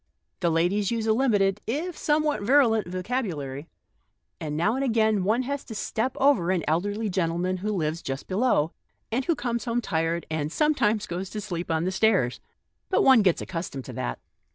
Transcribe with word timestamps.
The 0.39 0.49
ladies 0.49 0.89
use 0.89 1.05
a 1.05 1.13
limited, 1.13 1.61
if 1.67 1.95
somewhat 1.95 2.41
virulent, 2.41 2.87
vocabulary, 2.87 3.67
and 4.39 4.57
now 4.57 4.73
and 4.73 4.83
again 4.83 5.23
one 5.23 5.43
has 5.43 5.63
to 5.65 5.75
step 5.75 6.17
over 6.19 6.49
an 6.49 6.63
elderly 6.67 7.07
gentleman 7.07 7.57
who 7.57 7.71
lives 7.71 8.01
just 8.01 8.25
below, 8.27 8.71
and 9.11 9.25
who 9.25 9.35
comes 9.35 9.65
home 9.65 9.79
tired, 9.79 10.25
and 10.31 10.51
sometimes 10.51 11.05
goes 11.05 11.29
to 11.29 11.39
sleep 11.39 11.69
on 11.69 11.83
the 11.83 11.91
stairs. 11.91 12.39
But 12.89 13.03
one 13.03 13.21
gets 13.21 13.43
accus 13.43 13.69
tomed 13.69 13.83
to 13.85 13.93
that." 13.93 14.17